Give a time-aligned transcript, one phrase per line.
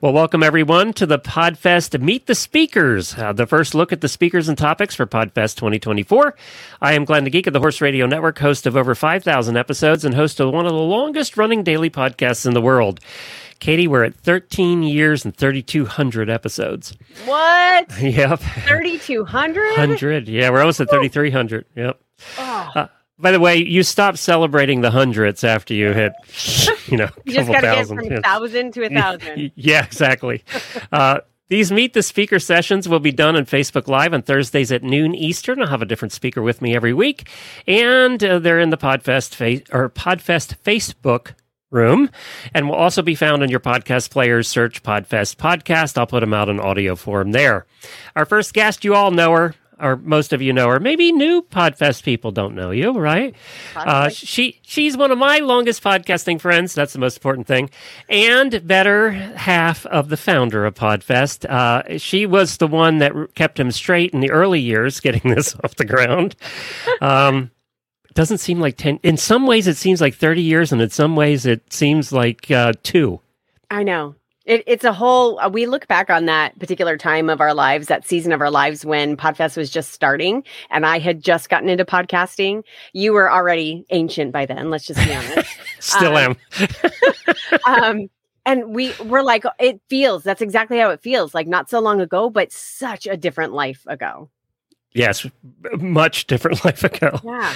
[0.00, 4.06] Well, welcome everyone to the Podfest Meet the Speakers, uh, the first look at the
[4.08, 6.36] speakers and topics for Podfest 2024.
[6.80, 10.04] I am Glenn the Geek of the Horse Radio Network, host of over 5,000 episodes
[10.04, 13.00] and host of one of the longest running daily podcasts in the world.
[13.58, 16.96] Katie, we're at 13 years and 3,200 episodes.
[17.24, 17.90] What?
[18.00, 18.38] Yep.
[18.38, 19.62] 3,200?
[19.70, 20.28] 100.
[20.28, 21.64] Yeah, we're almost at 3,300.
[21.74, 22.00] Yep.
[22.38, 22.70] Oh.
[22.76, 22.86] Uh,
[23.18, 26.12] by the way, you stop celebrating the hundreds after you hit,
[26.86, 28.20] you know, you just got to get from yeah.
[28.20, 29.52] thousand to a thousand.
[29.56, 30.44] Yeah, exactly.
[30.92, 34.82] uh, these Meet the Speaker sessions will be done on Facebook Live on Thursdays at
[34.82, 35.60] noon Eastern.
[35.60, 37.28] I'll have a different speaker with me every week,
[37.66, 41.32] and uh, they're in the Podfest fa- or Podfest Facebook
[41.70, 42.08] room
[42.54, 44.48] and will also be found in your podcast players.
[44.48, 45.98] Search Podfest Podcast.
[45.98, 47.66] I'll put them out in audio form there.
[48.14, 50.80] Our first guest, you all know her or most of you know her.
[50.80, 53.34] Maybe new Podfest people don't know you, right?
[53.76, 56.74] Uh, she she's one of my longest podcasting friends.
[56.74, 57.70] That's the most important thing,
[58.08, 61.48] and better half of the founder of Podfest.
[61.48, 65.54] Uh, she was the one that kept him straight in the early years, getting this
[65.62, 66.36] off the ground.
[67.00, 67.50] Um,
[68.14, 71.14] doesn't seem like 10 in some ways it seems like 30 years and in some
[71.14, 73.20] ways it seems like uh, two
[73.70, 74.16] i know
[74.48, 77.86] it, it's a whole, uh, we look back on that particular time of our lives,
[77.88, 81.68] that season of our lives when Podfest was just starting and I had just gotten
[81.68, 82.64] into podcasting.
[82.94, 85.54] You were already ancient by then, let's just be honest.
[85.80, 86.68] Still um, am.
[87.66, 88.10] um,
[88.46, 91.34] and we were like, it feels, that's exactly how it feels.
[91.34, 94.30] Like not so long ago, but such a different life ago.
[94.94, 95.26] Yes,
[95.78, 97.20] much different life ago.
[97.22, 97.52] Yeah.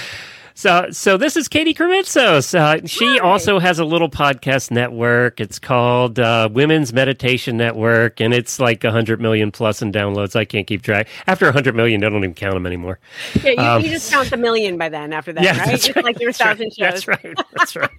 [0.55, 2.53] So, so this is Katie Krimitsos.
[2.53, 3.19] Uh, she Hi.
[3.19, 5.39] also has a little podcast network.
[5.39, 10.35] It's called uh, Women's Meditation Network, and it's like 100 million plus in downloads.
[10.35, 11.07] I can't keep track.
[11.25, 12.99] After 100 million, I don't even count them anymore.
[13.43, 15.73] Yeah, you, um, you just count the million by then after that, yeah, right?
[15.73, 17.05] It's right, like your thousand right, shows.
[17.05, 17.39] That's right.
[17.55, 17.89] That's right.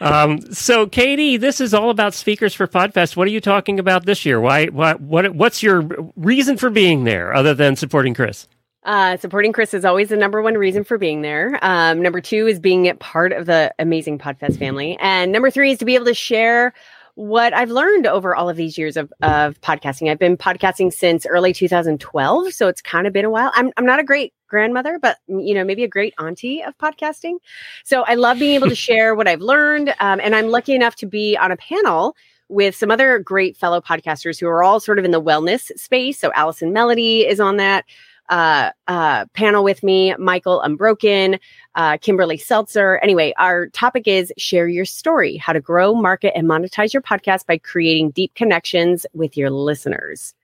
[0.00, 3.16] um, so, Katie, this is all about speakers for Podfest.
[3.16, 4.40] What are you talking about this year?
[4.40, 8.48] Why, why, what, what's your reason for being there other than supporting Chris?
[8.86, 11.58] Uh, supporting Chris is always the number one reason for being there.
[11.60, 14.96] Um, number two is being part of the amazing Podfest family.
[15.00, 16.72] And number three is to be able to share
[17.16, 20.08] what I've learned over all of these years of, of podcasting.
[20.08, 22.52] I've been podcasting since early 2012.
[22.52, 23.50] So it's kind of been a while.
[23.54, 27.38] I'm, I'm not a great grandmother, but you know, maybe a great auntie of podcasting.
[27.82, 29.94] So I love being able to share what I've learned.
[29.98, 32.14] Um, and I'm lucky enough to be on a panel
[32.48, 36.20] with some other great fellow podcasters who are all sort of in the wellness space.
[36.20, 37.84] So Allison Melody is on that
[38.28, 41.38] uh, uh, panel with me, Michael Unbroken,
[41.74, 42.98] uh, Kimberly Seltzer.
[43.02, 47.46] Anyway, our topic is share your story, how to grow, market, and monetize your podcast
[47.46, 50.34] by creating deep connections with your listeners.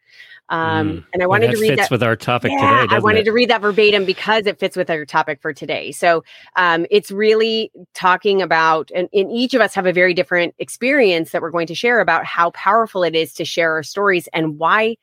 [0.49, 1.05] Um, mm.
[1.15, 2.97] And I wanted well, to read that with our topic yeah, today.
[2.97, 3.25] I wanted it?
[3.25, 5.93] to read that verbatim because it fits with our topic for today.
[5.93, 6.25] So
[6.57, 11.31] um, it's really talking about, and, and each of us have a very different experience
[11.31, 14.59] that we're going to share about how powerful it is to share our stories and
[14.59, 14.97] why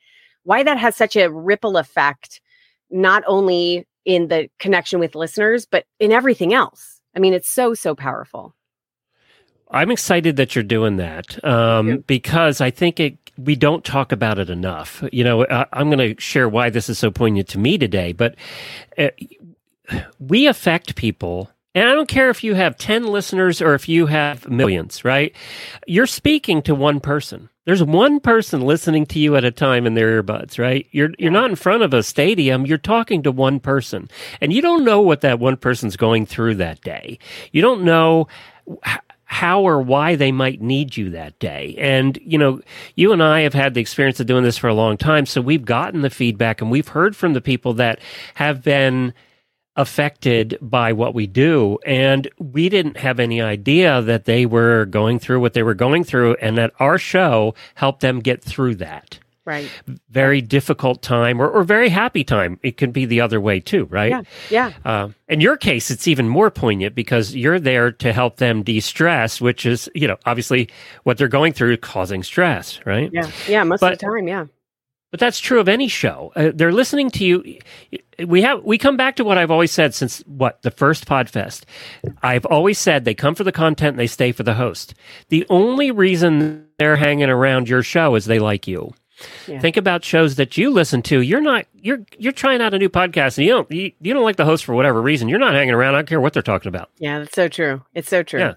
[0.44, 2.40] why that has such a ripple effect
[2.90, 7.00] not only in the connection with listeners, but in everything else.
[7.14, 8.54] I mean, it's so, so powerful.
[9.70, 14.38] I'm excited that you're doing that um, because I think it, we don't talk about
[14.38, 15.04] it enough.
[15.12, 18.12] You know, I, am going to share why this is so poignant to me today,
[18.12, 18.34] but
[18.98, 19.10] uh,
[20.18, 24.06] we affect people and I don't care if you have 10 listeners or if you
[24.06, 25.34] have millions, right?
[25.86, 27.48] You're speaking to one person.
[27.64, 30.86] There's one person listening to you at a time in their earbuds, right?
[30.90, 34.08] You're you're not in front of a stadium, you're talking to one person.
[34.40, 37.18] And you don't know what that one person's going through that day.
[37.52, 38.26] You don't know
[39.30, 41.76] how or why they might need you that day.
[41.78, 42.60] And, you know,
[42.96, 45.24] you and I have had the experience of doing this for a long time.
[45.24, 48.00] So we've gotten the feedback and we've heard from the people that
[48.34, 49.14] have been
[49.76, 51.78] affected by what we do.
[51.86, 56.04] And we didn't have any idea that they were going through what they were going
[56.04, 59.18] through and that our show helped them get through that.
[59.46, 59.70] Right.
[60.10, 62.60] Very difficult time or, or very happy time.
[62.62, 64.10] It can be the other way too, right?
[64.10, 64.22] Yeah.
[64.50, 64.72] Yeah.
[64.84, 68.80] Uh, in your case, it's even more poignant because you're there to help them de
[68.80, 70.68] stress, which is, you know, obviously
[71.04, 73.10] what they're going through causing stress, right?
[73.12, 73.30] Yeah.
[73.48, 73.64] Yeah.
[73.64, 74.28] Most but, of the time.
[74.28, 74.46] Yeah.
[75.10, 76.32] But that's true of any show.
[76.36, 77.58] Uh, they're listening to you.
[78.24, 81.64] We have we come back to what I've always said since what the first Podfest.
[82.22, 84.94] I've always said they come for the content, and they stay for the host.
[85.28, 88.94] The only reason they're hanging around your show is they like you.
[89.46, 89.60] Yeah.
[89.60, 91.20] Think about shows that you listen to.
[91.20, 94.24] You're not you're you're trying out a new podcast and you don't you, you don't
[94.24, 95.28] like the host for whatever reason.
[95.28, 95.94] You're not hanging around.
[95.94, 96.90] I don't care what they're talking about.
[96.98, 97.82] Yeah, that's so true.
[97.94, 98.40] It's so true.
[98.40, 98.54] Yeah.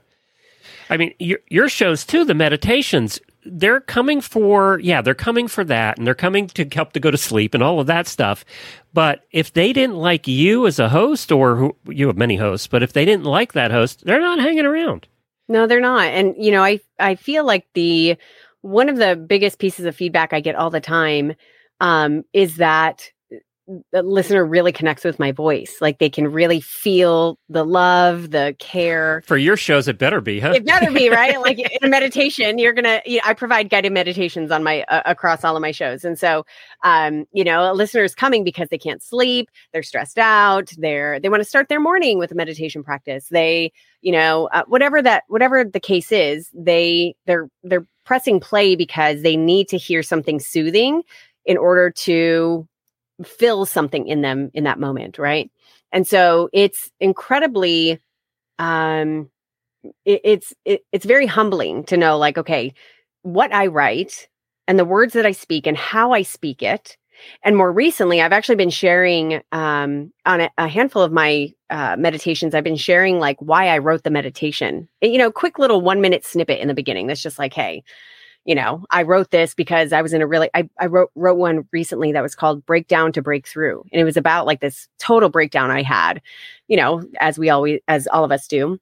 [0.89, 5.63] I mean, your, your shows too, the meditations, they're coming for, yeah, they're coming for
[5.65, 8.45] that and they're coming to help to go to sleep and all of that stuff.
[8.93, 12.67] But if they didn't like you as a host or who, you have many hosts,
[12.67, 15.07] but if they didn't like that host, they're not hanging around.
[15.47, 16.05] No, they're not.
[16.05, 18.17] And, you know, I, I feel like the,
[18.61, 21.33] one of the biggest pieces of feedback I get all the time
[21.81, 23.11] um, is that
[23.91, 25.77] the listener really connects with my voice.
[25.81, 29.23] Like they can really feel the love, the care.
[29.25, 30.53] For your shows, it better be, huh?
[30.55, 31.39] It better be, right?
[31.41, 33.01] like in meditation, you're gonna.
[33.05, 36.17] You know, I provide guided meditations on my uh, across all of my shows, and
[36.17, 36.45] so,
[36.83, 41.19] um, you know, a listener is coming because they can't sleep, they're stressed out, they're
[41.19, 43.27] they want to start their morning with a meditation practice.
[43.29, 43.71] They,
[44.01, 49.21] you know, uh, whatever that whatever the case is, they they're they're pressing play because
[49.21, 51.03] they need to hear something soothing
[51.45, 52.67] in order to
[53.27, 55.51] fill something in them in that moment right?
[55.91, 57.99] And so it's incredibly
[58.59, 59.29] um
[60.05, 62.73] it, it's it, it's very humbling to know like okay
[63.23, 64.27] what i write
[64.67, 66.97] and the words that i speak and how i speak it.
[67.43, 71.95] And more recently i've actually been sharing um on a, a handful of my uh,
[71.97, 74.87] meditations i've been sharing like why i wrote the meditation.
[75.01, 77.83] You know quick little one minute snippet in the beginning that's just like hey
[78.45, 81.37] you know, I wrote this because I was in a really I, I wrote wrote
[81.37, 83.81] one recently that was called Breakdown to Breakthrough.
[83.91, 86.21] And it was about like this total breakdown I had,
[86.67, 88.79] you know, as we always as all of us do.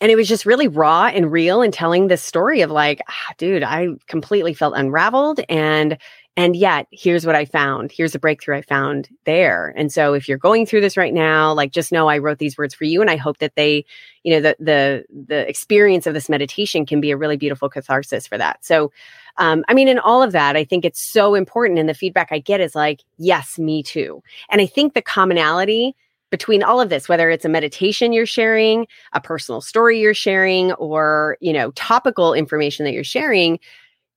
[0.00, 3.34] And it was just really raw and real and telling this story of like, ah,
[3.36, 5.98] dude, I completely felt unraveled and
[6.36, 7.90] and yet, here's what I found.
[7.92, 9.74] Here's a breakthrough I found there.
[9.76, 12.56] And so if you're going through this right now, like just know I wrote these
[12.56, 13.84] words for you and I hope that they,
[14.22, 18.26] you know, the the the experience of this meditation can be a really beautiful catharsis
[18.26, 18.64] for that.
[18.64, 18.92] So
[19.38, 21.78] um, I mean, in all of that, I think it's so important.
[21.78, 24.22] And the feedback I get is like, yes, me too.
[24.50, 25.96] And I think the commonality
[26.30, 30.70] between all of this whether it's a meditation you're sharing a personal story you're sharing
[30.74, 33.58] or you know topical information that you're sharing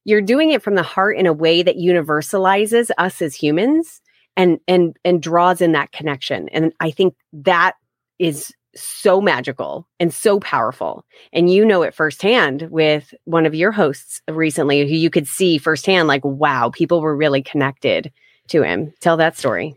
[0.06, 4.02] you're doing it from the heart in a way that universalizes us as humans
[4.36, 6.50] and and and draws in that connection.
[6.50, 7.76] And i think that
[8.20, 11.06] is so magical and so powerful.
[11.32, 15.58] And you know it firsthand with one of your hosts recently who you could see
[15.58, 18.12] firsthand like wow people were really connected
[18.48, 18.94] to him.
[19.00, 19.76] Tell that story.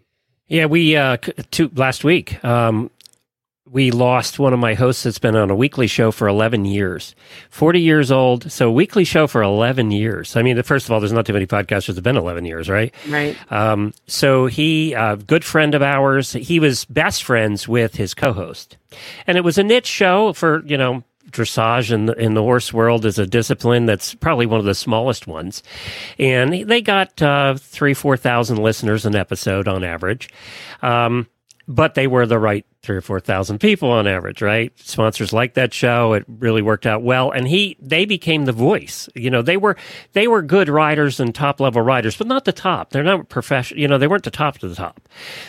[0.48, 2.90] Yeah we uh to last week um
[3.70, 7.14] we lost one of my hosts that's been on a weekly show for 11 years.
[7.50, 10.36] 40 years old so weekly show for 11 years.
[10.36, 12.68] I mean first of all there's not too many podcasters that have been 11 years
[12.68, 12.94] right?
[13.08, 13.36] Right.
[13.50, 18.14] Um, so he a uh, good friend of ours he was best friends with his
[18.14, 18.76] co-host.
[19.26, 22.72] And it was a niche show for you know dressage in the, in the horse
[22.72, 25.62] world is a discipline that's probably one of the smallest ones.
[26.18, 30.28] And they got uh, three, 4,000 listeners an episode on average.
[30.82, 31.26] Um,
[31.68, 34.72] but they were the right three or four thousand people on average, right?
[34.78, 36.12] Sponsors liked that show.
[36.12, 39.08] It really worked out well, and he they became the voice.
[39.14, 39.76] You know, they were
[40.12, 42.90] they were good writers and top level writers, but not the top.
[42.90, 43.80] They're not professional.
[43.80, 45.00] You know, they weren't the top to the top.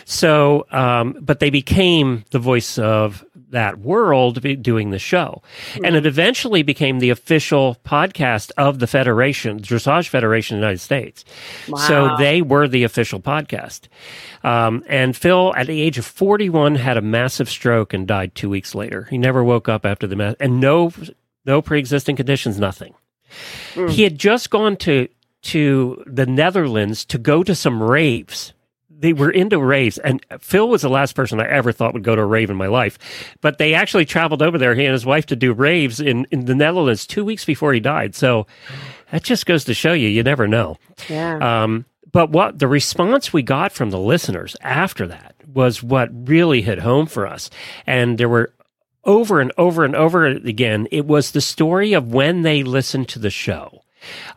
[0.04, 5.42] So, um, but they became the voice of that world doing the show.
[5.72, 5.84] Mm-hmm.
[5.84, 10.80] And it eventually became the official podcast of the Federation, Dressage Federation of the United
[10.80, 11.24] States.
[11.68, 11.78] Wow.
[11.78, 13.88] So they were the official podcast.
[14.44, 18.50] Um, and Phil, at the age of 41, had a massive stroke and died two
[18.50, 19.04] weeks later.
[19.04, 20.92] He never woke up after the ma- and no,
[21.44, 22.94] no pre-existing conditions, nothing.
[23.74, 23.90] Mm.
[23.90, 25.08] He had just gone to
[25.40, 28.52] to the Netherlands to go to some raves
[29.00, 32.16] they were into raves, and Phil was the last person I ever thought would go
[32.16, 32.98] to a rave in my life.
[33.40, 36.46] But they actually traveled over there, he and his wife, to do raves in, in
[36.46, 38.14] the Netherlands two weeks before he died.
[38.14, 38.46] So
[39.12, 40.78] that just goes to show you, you never know.
[41.08, 41.62] Yeah.
[41.62, 46.62] Um, but what the response we got from the listeners after that was what really
[46.62, 47.50] hit home for us.
[47.86, 48.52] And there were
[49.04, 53.18] over and over and over again, it was the story of when they listened to
[53.18, 53.77] the show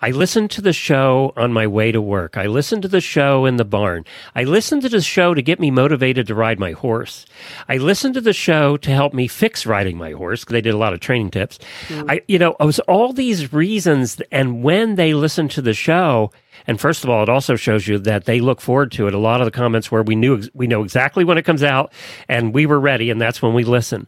[0.02, 2.38] I listened to the show on my way to work.
[2.38, 4.06] I listened to the show in the barn.
[4.36, 7.26] I listened to the show to get me motivated to ride my horse.
[7.70, 10.74] I listened to the show to help me fix riding my horse because they did
[10.74, 11.60] a lot of training tips.
[11.88, 12.12] Mm.
[12.12, 14.22] I, you know, it was all these reasons.
[14.32, 16.32] And when they listened to the show,
[16.68, 19.14] and first of all, it also shows you that they look forward to it.
[19.14, 21.92] A lot of the comments where we knew we know exactly when it comes out,
[22.28, 24.08] and we were ready, and that's when we listen.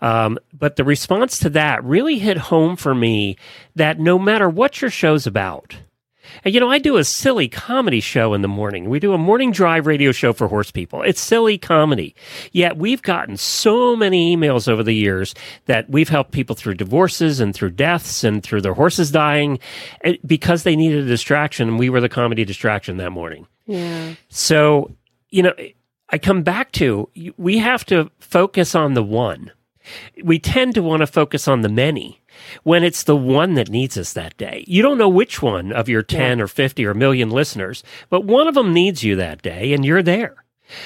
[0.00, 3.36] Um, but the response to that really hit home for me
[3.74, 5.76] that no matter what your show's about,
[6.44, 8.88] and, you know, I do a silly comedy show in the morning.
[8.88, 11.02] We do a morning drive radio show for horse people.
[11.02, 12.14] It's silly comedy.
[12.52, 15.34] Yet we've gotten so many emails over the years
[15.66, 19.58] that we've helped people through divorces and through deaths and through their horses dying
[20.04, 21.68] eh, because they needed a distraction.
[21.68, 23.46] And we were the comedy distraction that morning.
[23.66, 24.14] Yeah.
[24.28, 24.94] So,
[25.30, 25.54] you know,
[26.10, 29.52] I come back to we have to focus on the one.
[30.22, 32.20] We tend to want to focus on the many
[32.62, 34.64] when it's the one that needs us that day.
[34.66, 36.44] You don't know which one of your 10 yeah.
[36.44, 40.02] or 50 or million listeners, but one of them needs you that day and you're
[40.02, 40.39] there.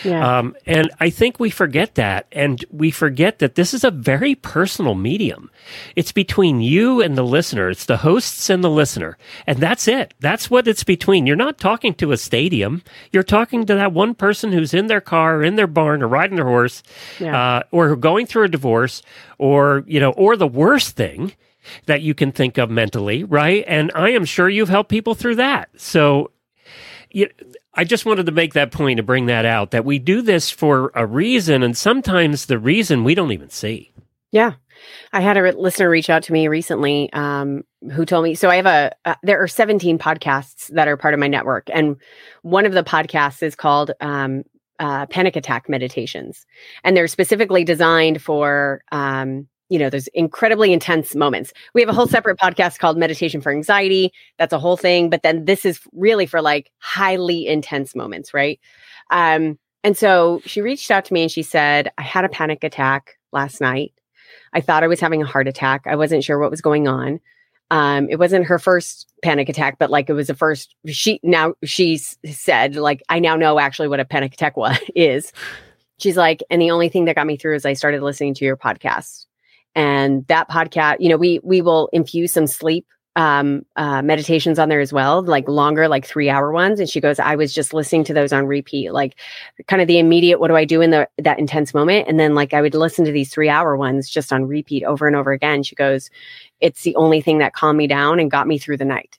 [0.04, 0.38] Yeah.
[0.38, 2.26] Um, and I think we forget that.
[2.32, 5.50] And we forget that this is a very personal medium.
[5.96, 7.70] It's between you and the listener.
[7.70, 9.16] It's the hosts and the listener.
[9.46, 10.14] And that's it.
[10.20, 11.26] That's what it's between.
[11.26, 12.82] You're not talking to a stadium.
[13.12, 16.08] You're talking to that one person who's in their car, or in their barn, or
[16.08, 16.82] riding their horse,
[17.18, 17.56] yeah.
[17.56, 19.02] uh, or going through a divorce,
[19.38, 21.32] or, you know, or the worst thing
[21.86, 23.64] that you can think of mentally, right?
[23.66, 25.70] And I am sure you've helped people through that.
[25.76, 26.30] So,
[27.14, 27.28] you,
[27.74, 30.50] I just wanted to make that point to bring that out that we do this
[30.50, 33.92] for a reason, and sometimes the reason we don't even see.
[34.32, 34.54] Yeah.
[35.12, 38.56] I had a listener reach out to me recently um, who told me so I
[38.56, 41.96] have a uh, there are 17 podcasts that are part of my network and
[42.42, 44.42] one of the podcasts is called um,
[44.80, 46.44] uh, panic attack meditations
[46.82, 51.52] and they're specifically designed for um, you know, there's incredibly intense moments.
[51.74, 54.12] We have a whole separate podcast called Meditation for Anxiety.
[54.38, 55.10] That's a whole thing.
[55.10, 58.60] But then this is really for like highly intense moments, right?
[59.10, 62.62] Um, and so she reached out to me and she said, I had a panic
[62.64, 63.92] attack last night.
[64.52, 65.82] I thought I was having a heart attack.
[65.86, 67.20] I wasn't sure what was going on.
[67.70, 70.76] Um, it wasn't her first panic attack, but like it was the first.
[70.86, 75.32] She now she said like I now know actually what a panic attack was is.
[75.98, 78.44] She's like, and the only thing that got me through is I started listening to
[78.44, 79.26] your podcast
[79.74, 84.68] and that podcast you know we we will infuse some sleep um uh meditations on
[84.68, 86.80] there as well like longer like 3 hour ones.
[86.80, 88.92] And she goes I was just listening to those on repeat.
[88.92, 89.16] Like
[89.68, 92.08] kind of the immediate what do I do in the that intense moment?
[92.08, 95.06] And then like I would listen to these 3 hour ones just on repeat over
[95.06, 95.62] and over again.
[95.62, 96.10] She goes
[96.60, 99.18] it's the only thing that calmed me down and got me through the night.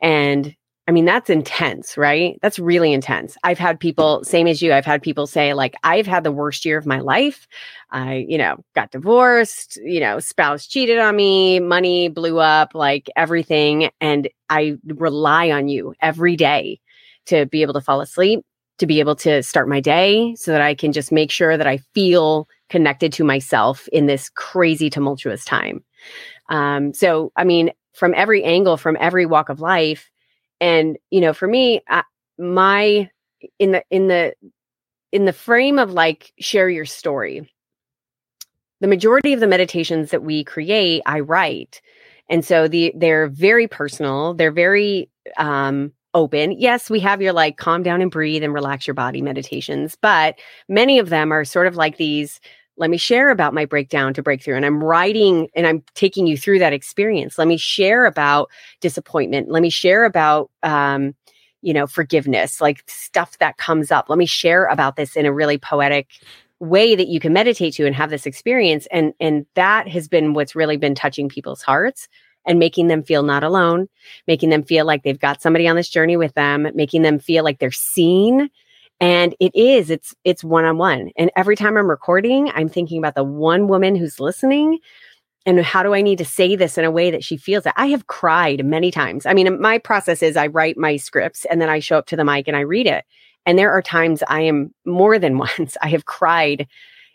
[0.00, 0.54] And
[0.88, 2.38] I mean, that's intense, right?
[2.42, 3.36] That's really intense.
[3.42, 6.64] I've had people, same as you, I've had people say, like, I've had the worst
[6.64, 7.48] year of my life.
[7.90, 13.10] I, you know, got divorced, you know, spouse cheated on me, money blew up, like
[13.16, 13.90] everything.
[14.00, 16.80] And I rely on you every day
[17.26, 18.44] to be able to fall asleep,
[18.78, 21.66] to be able to start my day so that I can just make sure that
[21.66, 25.82] I feel connected to myself in this crazy, tumultuous time.
[26.48, 30.10] Um, so, I mean, from every angle, from every walk of life,
[30.60, 32.02] and you know for me I,
[32.38, 33.10] my
[33.58, 34.34] in the in the
[35.12, 37.50] in the frame of like share your story
[38.80, 41.80] the majority of the meditations that we create i write.
[42.28, 45.08] And so the they're very personal they're very
[45.38, 46.52] um open.
[46.52, 50.38] Yes we have your like calm down and breathe and relax your body meditations but
[50.68, 52.40] many of them are sort of like these
[52.76, 54.56] let me share about my breakdown to breakthrough.
[54.56, 57.38] And I'm writing and I'm taking you through that experience.
[57.38, 59.50] Let me share about disappointment.
[59.50, 61.14] Let me share about, um,
[61.62, 64.08] you know, forgiveness, like stuff that comes up.
[64.08, 66.08] Let me share about this in a really poetic
[66.60, 68.86] way that you can meditate to and have this experience.
[68.90, 72.08] And and that has been what's really been touching people's hearts
[72.46, 73.88] and making them feel not alone,
[74.26, 77.42] making them feel like they've got somebody on this journey with them, making them feel
[77.42, 78.48] like they're seen
[79.00, 81.10] and it is it's it's one-on-one.
[81.16, 84.78] And every time i'm recording i'm thinking about the one woman who's listening
[85.44, 87.72] and how do i need to say this in a way that she feels it?
[87.76, 89.26] I have cried many times.
[89.26, 92.16] I mean my process is i write my scripts and then i show up to
[92.16, 93.04] the mic and i read it.
[93.44, 96.66] And there are times i am more than once i have cried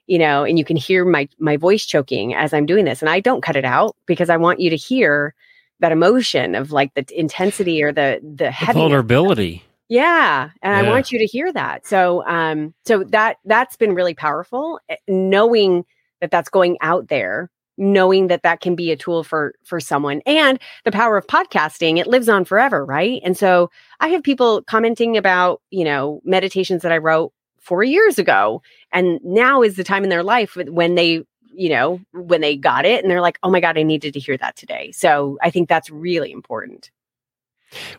[0.08, 3.02] you know and you can hear my my voice choking as i'm doing this.
[3.02, 5.34] And i don't cut it out because i want you to hear
[5.80, 10.90] that emotion of like the intensity or the the, the vulnerability yeah, and yeah.
[10.90, 11.86] I want you to hear that.
[11.86, 14.80] So, um, so that that's been really powerful.
[14.88, 15.84] Eh, knowing
[16.22, 20.22] that that's going out there, knowing that that can be a tool for for someone,
[20.26, 21.98] and the power of podcasting.
[21.98, 23.22] It lives on forever, right?
[23.26, 23.70] And so,
[24.00, 28.62] I have people commenting about you know meditations that I wrote four years ago,
[28.94, 31.22] and now is the time in their life when they
[31.54, 34.22] you know when they got it and they're like, oh my god, I needed to
[34.22, 34.94] hear that today.
[34.94, 36.92] So, I think that's really important.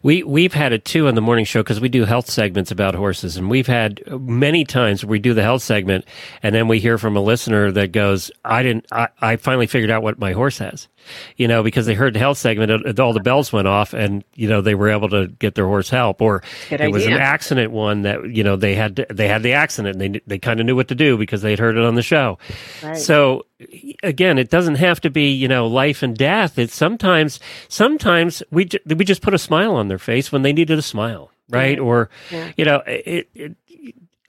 [0.03, 2.95] We we've had it too on the morning show because we do health segments about
[2.95, 6.05] horses, and we've had many times we do the health segment,
[6.43, 8.87] and then we hear from a listener that goes, "I didn't.
[8.93, 10.89] I, I finally figured out what my horse has,"
[11.37, 14.49] you know, because they heard the health segment, all the bells went off, and you
[14.49, 16.21] know they were able to get their horse help.
[16.21, 16.93] Or Good it idea.
[16.93, 20.15] was an accident one that you know they had to, they had the accident, and
[20.15, 22.39] they they kind of knew what to do because they'd heard it on the show.
[22.83, 22.97] Right.
[22.97, 23.47] So
[24.03, 26.59] again, it doesn't have to be you know life and death.
[26.59, 30.79] It's sometimes sometimes we we just put a smile on their face when they needed
[30.79, 31.79] a smile, right?
[31.79, 32.53] Or yeah.
[32.57, 33.57] you know it, it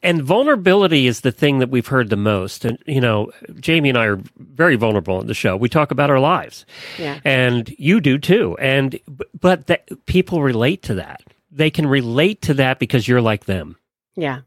[0.04, 2.66] and vulnerability is the thing that we've heard the most.
[2.66, 5.56] And, you know, Jamie and I are very vulnerable on the show.
[5.56, 6.66] We talk about our lives.
[7.00, 7.22] Yeah.
[7.24, 8.58] And you do too.
[8.60, 9.00] And,
[9.40, 11.24] but that people relate to that.
[11.50, 13.78] They can relate to that because you're like them.
[14.16, 14.42] Yeah.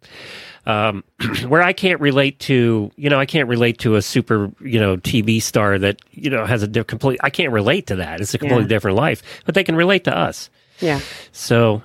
[0.66, 1.04] Um,
[1.46, 4.96] where I can't relate to, you know, I can't relate to a super, you know,
[4.96, 8.20] TV star that, you know, has a complete, I can't relate to that.
[8.20, 8.68] It's a completely yeah.
[8.68, 10.50] different life, but they can relate to us.
[10.80, 11.00] Yeah.
[11.32, 11.82] So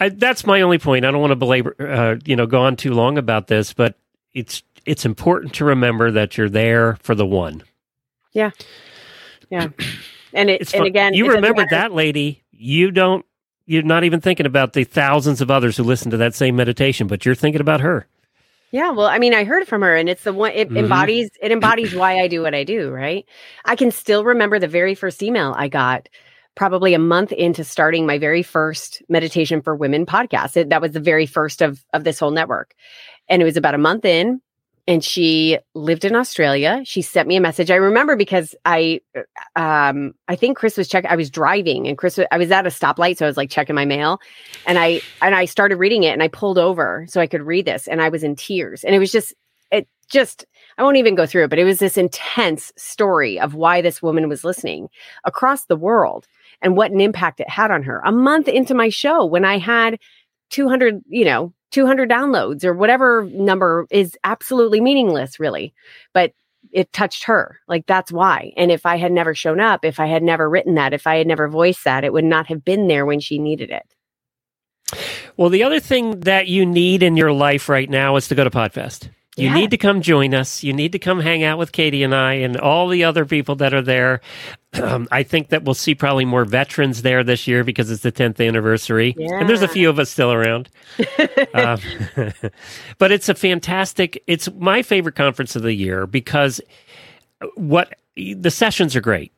[0.00, 1.04] I, that's my only point.
[1.04, 3.96] I don't want to belabor, uh, you know, go on too long about this, but
[4.34, 7.62] it's it's important to remember that you're there for the one.
[8.32, 8.50] Yeah.
[9.50, 9.68] Yeah.
[10.32, 12.42] And it, It's and fun- again, you doesn't remembered that lady.
[12.50, 13.24] You don't.
[13.64, 17.06] You're not even thinking about the thousands of others who listen to that same meditation,
[17.06, 18.06] but you're thinking about her.
[18.76, 20.76] Yeah, well, I mean, I heard from her, and it's the one it Mhm.
[20.80, 22.90] embodies it embodies why I do what I do.
[22.90, 23.24] Right?
[23.64, 26.10] I can still remember the very first email I got,
[26.56, 30.58] probably a month into starting my very first meditation for women podcast.
[30.58, 32.74] It, that was the very first of of this whole network,
[33.30, 34.42] and it was about a month in.
[34.88, 36.80] And she lived in Australia.
[36.84, 37.72] She sent me a message.
[37.72, 39.00] I remember because I,
[39.56, 41.10] um, I think Chris was checking.
[41.10, 43.50] I was driving, and Chris, was, I was at a stoplight, so I was like
[43.50, 44.20] checking my mail,
[44.64, 47.66] and I and I started reading it and I pulled over so I could read
[47.66, 49.34] this and I was in tears and it was just
[49.70, 50.44] it just
[50.78, 54.02] I won't even go through it but it was this intense story of why this
[54.02, 54.88] woman was listening
[55.24, 56.26] across the world
[56.62, 59.58] and what an impact it had on her a month into my show when I
[59.58, 59.98] had
[60.50, 65.74] 200 you know 200 downloads or whatever number is absolutely meaningless really.
[66.12, 66.32] But
[66.72, 68.52] it touched her like that's why.
[68.56, 71.16] And if I had never shown up if I had never written that if I
[71.16, 73.84] had never voiced that it would not have been there when she needed it.
[75.36, 78.44] Well, the other thing that you need in your life right now is to go
[78.44, 79.10] to Podfest.
[79.36, 79.54] You Yeah.
[79.54, 80.62] need to come join us.
[80.64, 83.54] You need to come hang out with Katie and I and all the other people
[83.56, 84.20] that are there.
[84.76, 88.12] Um, I think that we'll see probably more veterans there this year because it's the
[88.12, 89.16] 10th anniversary.
[89.18, 90.68] And there's a few of us still around.
[91.54, 91.80] um,
[92.98, 96.60] but it's a fantastic, it's my favorite conference of the year because
[97.54, 99.32] what the sessions are great.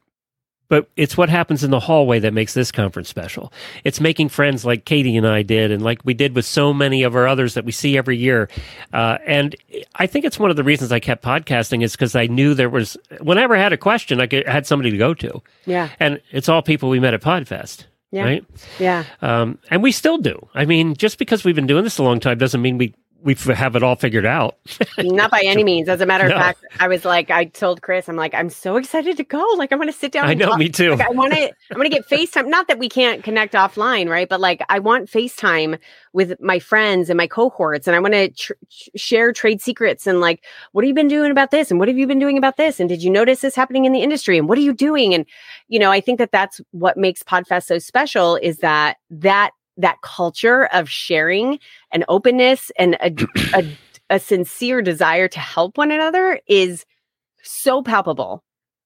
[0.69, 3.53] But it's what happens in the hallway that makes this conference special.
[3.85, 7.03] It's making friends like Katie and I did, and like we did with so many
[7.03, 8.49] of our others that we see every year.
[8.93, 9.57] Uh, and
[9.95, 12.69] I think it's one of the reasons I kept podcasting is because I knew there
[12.69, 15.43] was, whenever I had a question, I could, I had somebody to go to.
[15.65, 17.85] yeah And it's all people we met at Podfest.
[18.11, 18.25] Yeah.
[18.25, 18.45] Right.
[18.79, 20.49] yeah Um, and we still do.
[20.55, 23.35] I mean, just because we've been doing this a long time doesn't mean we, we
[23.35, 24.59] have it all figured out.
[24.99, 25.89] Not by any means.
[25.89, 26.37] As a matter of No.
[26.39, 29.45] fact, I was like, I told Chris, I'm like, I'm so excited to go.
[29.57, 30.27] Like, I want to sit down.
[30.27, 30.59] I know, talk.
[30.59, 30.95] me too.
[30.95, 31.43] Like, I want to.
[31.71, 32.47] I'm going to get FaceTime.
[32.49, 34.29] Not that we can't connect offline, right?
[34.29, 35.79] But like, I want FaceTime
[36.13, 38.53] with my friends and my cohorts, and I want to tr-
[38.97, 41.99] share trade secrets and like, what have you been doing about this, and what have
[41.99, 44.49] you been doing about this, and did you notice this happening in the industry, and
[44.49, 45.13] what are you doing?
[45.13, 45.27] And
[45.67, 50.01] you know, I think that that's what makes Podfest so special is that that that
[50.03, 51.59] culture of sharing
[51.93, 53.13] and openness and a,
[53.55, 53.65] a
[54.11, 56.85] a sincere desire to help one another is
[57.43, 58.43] so palpable.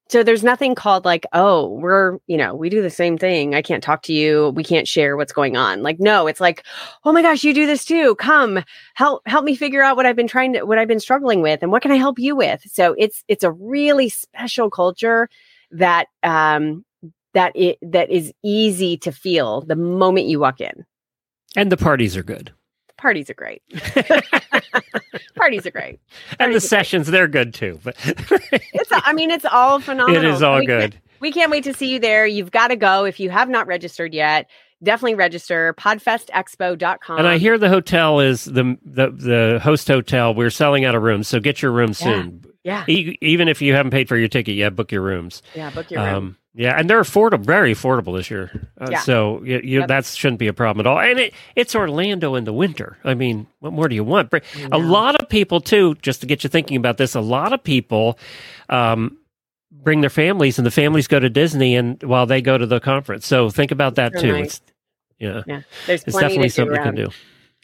[0.09, 3.55] So there's nothing called like, oh, we're, you know, we do the same thing.
[3.55, 4.51] I can't talk to you.
[4.51, 5.83] We can't share what's going on.
[5.83, 6.65] Like, no, it's like,
[7.05, 8.15] oh my gosh, you do this too.
[8.17, 8.63] Come
[8.95, 11.63] help, help me figure out what I've been trying to, what I've been struggling with
[11.63, 12.63] and what can I help you with?
[12.71, 15.31] So it's, it's a really special culture
[15.71, 16.85] that, um,
[17.35, 20.85] that it, that is easy to feel the moment you walk in.
[21.57, 22.53] And the parties are good.
[22.97, 23.63] Parties are great.
[25.37, 25.99] Parties are great.
[26.39, 26.63] and the Parties are great.
[26.63, 27.81] sessions, they're good too.
[27.83, 30.25] But It's, I mean, it's all phenomenal.
[30.25, 31.01] it is all We can't- good.
[31.21, 32.27] We can't wait to see you there.
[32.27, 33.05] You've got to go.
[33.05, 34.51] If you have not registered yet,
[34.83, 35.73] definitely register.
[35.79, 37.17] Podfestexpo.com.
[37.19, 40.35] And I hear the hotel is the the the host hotel.
[40.35, 41.95] We're selling out of rooms, so get your room Yeah.
[41.95, 42.45] soon.
[42.65, 42.85] Yeah.
[42.89, 45.43] E- even if you haven't paid for your ticket yet, book your rooms.
[45.55, 45.71] Yeah.
[45.71, 46.15] Book your room.
[46.15, 48.69] Um, yeah, and they're affordable, very affordable this year.
[48.79, 48.99] Uh, Yeah.
[49.01, 49.89] So you, you, Yep.
[49.89, 51.01] that shouldn't be a problem at all.
[51.01, 52.99] And it, it's Orlando in the winter.
[53.05, 54.33] I mean, what more do you want?
[54.71, 57.65] A lot of people, too, just to get you thinking about this, a lot of
[57.65, 58.19] people
[58.69, 59.17] um,
[59.71, 62.81] bring their families, and the families go to Disney, and while they go to the
[62.81, 63.27] conference.
[63.27, 64.33] So think about that So too.
[64.33, 64.45] nice.
[64.45, 64.63] It's
[65.19, 65.63] yeah, Yeah.
[65.87, 67.09] There's it's definitely something do you can do.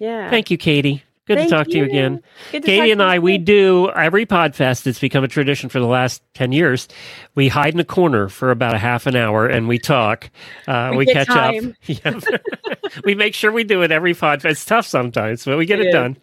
[0.01, 0.31] Yeah.
[0.31, 1.03] Thank you, Katie.
[1.29, 2.23] Good Thank to talk to you again.
[2.51, 4.87] Good to talk Katie and you I, we do every podfest.
[4.87, 6.89] It's become a tradition for the last 10 years.
[7.35, 10.31] We hide in a corner for about a half an hour and we talk.
[10.67, 11.75] Uh, We we catch time.
[12.07, 12.25] up.
[13.05, 14.47] We make sure we do it every podfest.
[14.51, 16.17] It's tough sometimes, but we get It it, done.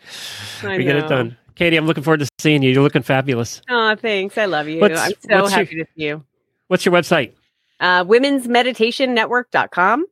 [0.64, 1.38] I we get it done.
[1.54, 2.72] Katie, I'm looking forward to seeing you.
[2.72, 3.62] You're looking fabulous.
[3.70, 4.36] Oh, thanks.
[4.38, 4.82] I love you.
[4.82, 6.24] What's- I'm so what's your- happy to see you.
[6.68, 7.34] What's your website?
[7.80, 10.06] Uh, womensmeditationnetwork.com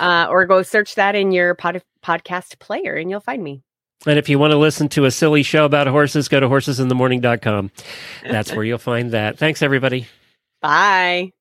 [0.00, 3.62] uh, or go search that in your pod- podcast player and you'll find me.
[4.06, 7.70] And if you want to listen to a silly show about horses, go to horsesinthemorning.com.
[8.28, 9.38] That's where you'll find that.
[9.38, 10.08] Thanks, everybody.
[10.60, 11.32] Bye.